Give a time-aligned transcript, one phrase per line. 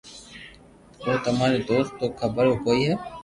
[1.07, 2.95] او تماري دوست نو خبر ڪوئي ھي